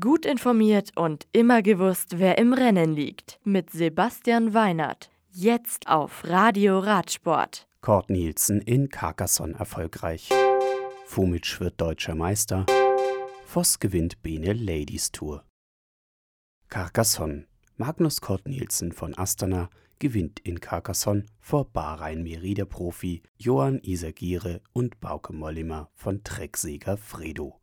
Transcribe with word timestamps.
Gut 0.00 0.24
informiert 0.24 0.92
und 0.96 1.26
immer 1.32 1.60
gewusst, 1.60 2.18
wer 2.18 2.38
im 2.38 2.54
Rennen 2.54 2.94
liegt. 2.94 3.38
Mit 3.44 3.68
Sebastian 3.68 4.54
Weinert. 4.54 5.10
Jetzt 5.30 5.88
auf 5.88 6.24
Radio 6.24 6.78
Radsport. 6.78 7.68
Kurt 7.82 8.08
Nielsen 8.08 8.62
in 8.62 8.88
Carcassonne 8.88 9.52
erfolgreich. 9.58 10.30
Fumic 11.04 11.60
wird 11.60 11.78
deutscher 11.78 12.14
Meister. 12.14 12.64
Voss 13.44 13.78
gewinnt 13.78 14.22
Bene 14.22 14.54
Ladies 14.54 15.12
Tour. 15.12 15.44
Carcassonne. 16.70 17.46
Magnus 17.76 18.22
Kurt 18.22 18.48
Nielsen 18.48 18.90
von 18.90 19.14
Astana 19.18 19.68
gewinnt 19.98 20.40
in 20.40 20.60
Carcassonne 20.60 21.26
vor 21.40 21.66
Bahrain 21.66 22.22
Merida 22.22 22.64
Profi 22.64 23.22
Johann 23.36 23.80
Isagire 23.82 24.62
und 24.72 24.98
Bauke 25.00 25.34
Mollimer 25.34 25.90
von 25.92 26.24
Trecksäger 26.24 26.96
Fredo. 26.96 27.60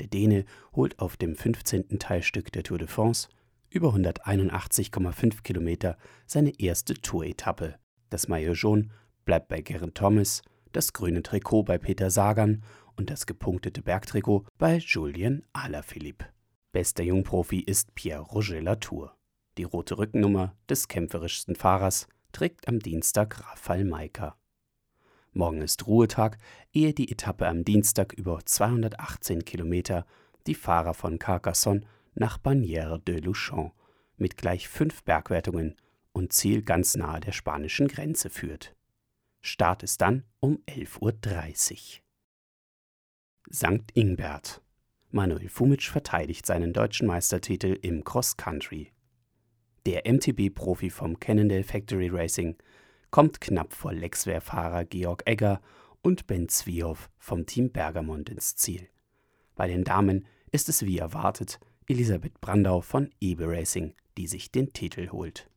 Der 0.00 0.08
Däne 0.08 0.46
holt 0.74 0.98
auf 0.98 1.18
dem 1.18 1.36
15. 1.36 1.98
Teilstück 1.98 2.50
der 2.52 2.62
Tour 2.62 2.78
de 2.78 2.88
France 2.88 3.28
über 3.68 3.90
181,5 3.94 5.42
Kilometer 5.42 5.98
seine 6.26 6.58
erste 6.58 6.94
Tour-Etappe. 6.94 7.76
Das 8.08 8.26
Maillot 8.26 8.56
jaune 8.56 8.88
bleibt 9.26 9.48
bei 9.48 9.60
Geraint 9.60 9.94
Thomas, 9.94 10.42
das 10.72 10.94
grüne 10.94 11.22
Trikot 11.22 11.64
bei 11.64 11.76
Peter 11.76 12.10
Sagan 12.10 12.64
und 12.96 13.10
das 13.10 13.26
gepunktete 13.26 13.82
Bergtrikot 13.82 14.46
bei 14.58 14.78
Julien 14.78 15.44
Alaphilippe. 15.52 16.26
Bester 16.72 17.04
Jungprofi 17.04 17.60
ist 17.60 17.94
Pierre 17.94 18.22
Roger 18.22 18.62
Latour. 18.62 19.14
Die 19.58 19.64
rote 19.64 19.98
Rückennummer 19.98 20.56
des 20.68 20.88
kämpferischsten 20.88 21.56
Fahrers 21.56 22.08
trägt 22.32 22.68
am 22.68 22.78
Dienstag 22.78 23.40
Rafael 23.50 23.84
Maika. 23.84 24.39
Morgen 25.32 25.62
ist 25.62 25.86
Ruhetag, 25.86 26.38
ehe 26.72 26.92
die 26.92 27.10
Etappe 27.10 27.46
am 27.46 27.64
Dienstag 27.64 28.12
über 28.14 28.40
218 28.44 29.44
Kilometer 29.44 30.04
die 30.46 30.56
Fahrer 30.56 30.92
von 30.92 31.20
Carcassonne 31.20 31.82
nach 32.14 32.38
Bagnères 32.38 32.98
de 32.98 33.20
Luchon 33.20 33.70
mit 34.16 34.36
gleich 34.36 34.68
fünf 34.68 35.04
Bergwertungen 35.04 35.76
und 36.12 36.32
Ziel 36.32 36.62
ganz 36.62 36.96
nahe 36.96 37.20
der 37.20 37.32
spanischen 37.32 37.86
Grenze 37.86 38.28
führt. 38.28 38.74
Start 39.40 39.84
ist 39.84 40.00
dann 40.00 40.24
um 40.40 40.58
11.30 40.68 41.00
Uhr. 41.00 42.02
St. 43.52 43.90
Ingbert. 43.94 44.60
Manuel 45.10 45.48
Fumic 45.48 45.84
verteidigt 45.84 46.44
seinen 46.44 46.72
deutschen 46.72 47.06
Meistertitel 47.06 47.78
im 47.82 48.04
Cross 48.04 48.36
Country. 48.36 48.92
Der 49.86 50.02
MTB-Profi 50.12 50.90
vom 50.90 51.18
Cannondale 51.18 51.64
Factory 51.64 52.08
Racing 52.08 52.56
kommt 53.10 53.40
knapp 53.40 53.72
vor 53.72 53.92
Lexware-Fahrer 53.92 54.84
Georg 54.84 55.22
Egger 55.26 55.60
und 56.02 56.26
Ben 56.26 56.48
Zwiehoff 56.48 57.10
vom 57.18 57.46
Team 57.46 57.70
Bergamont 57.70 58.30
ins 58.30 58.56
Ziel. 58.56 58.88
Bei 59.54 59.68
den 59.68 59.84
Damen 59.84 60.26
ist 60.52 60.68
es 60.68 60.84
wie 60.84 60.98
erwartet 60.98 61.60
Elisabeth 61.86 62.40
Brandau 62.40 62.80
von 62.80 63.10
EBE 63.20 63.48
Racing, 63.48 63.94
die 64.16 64.26
sich 64.26 64.52
den 64.52 64.72
Titel 64.72 65.10
holt. 65.10 65.50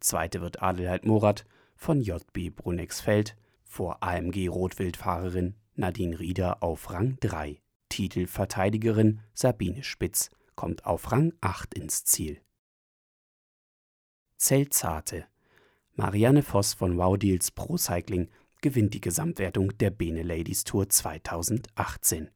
Zweite 0.00 0.40
wird 0.40 0.62
Adelheid 0.62 1.04
Morat 1.04 1.44
von 1.76 2.00
JB 2.00 2.56
Brunexfeld 2.56 3.36
vor 3.64 4.02
AMG 4.02 4.48
Rotwildfahrerin 4.48 5.54
Nadine 5.74 6.18
Rieder 6.18 6.62
auf 6.62 6.90
Rang 6.90 7.16
3. 7.20 7.60
Titelverteidigerin 7.88 9.20
Sabine 9.34 9.82
Spitz 9.82 10.30
kommt 10.54 10.86
auf 10.86 11.12
Rang 11.12 11.32
8 11.40 11.74
ins 11.74 12.04
Ziel. 12.04 12.40
Zeltzate 14.36 15.26
Marianne 15.96 16.42
Voss 16.42 16.74
von 16.74 16.96
Wow 16.96 17.16
Deals 17.16 17.52
Pro 17.52 17.76
Cycling 17.76 18.28
gewinnt 18.60 18.94
die 18.94 19.00
Gesamtwertung 19.00 19.78
der 19.78 19.90
Bene 19.90 20.24
Ladies 20.24 20.64
Tour 20.64 20.88
2018. 20.88 22.30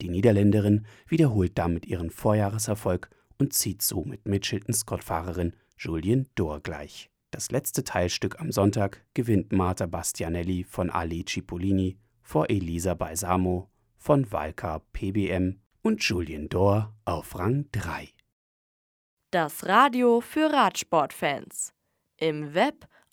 Die 0.00 0.08
Niederländerin 0.08 0.86
wiederholt 1.08 1.58
damit 1.58 1.86
ihren 1.86 2.10
Vorjahreserfolg 2.10 3.10
und 3.36 3.52
zieht 3.52 3.82
so 3.82 4.04
mit 4.04 4.28
Mitchelton-Scott-Fahrerin 4.28 5.56
Julien 5.76 6.28
Dor 6.36 6.60
gleich. 6.60 7.10
Das 7.32 7.50
letzte 7.50 7.82
Teilstück 7.82 8.40
am 8.40 8.52
Sonntag 8.52 9.04
gewinnt 9.14 9.50
Marta 9.50 9.86
Bastianelli 9.86 10.62
von 10.62 10.88
Ali 10.88 11.24
Cipollini 11.24 11.96
vor 12.22 12.48
Elisa 12.48 12.94
Balsamo 12.94 13.70
von 13.96 14.30
Valka 14.30 14.82
PBM 14.92 15.58
und 15.82 16.00
Julien 16.04 16.48
Dor 16.48 16.94
auf 17.04 17.36
Rang 17.36 17.66
3. 17.72 18.08
Das 19.32 19.66
Radio 19.66 20.20
für 20.20 20.52
Radsportfans. 20.52 21.72
Im 22.16 22.54
Web 22.54 22.86